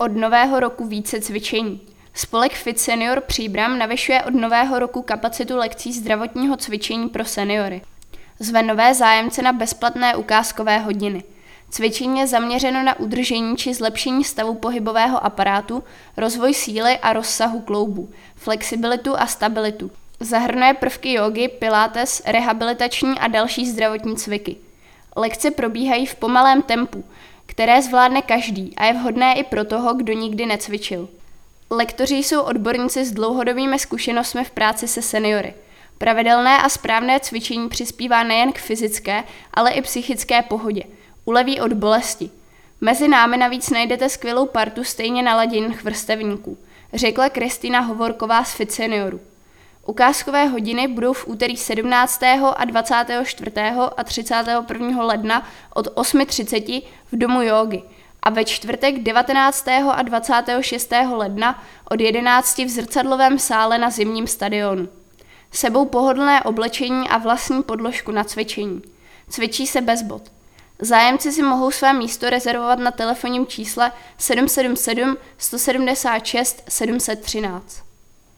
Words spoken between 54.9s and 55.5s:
ledna